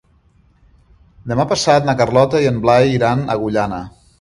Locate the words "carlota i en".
2.01-2.61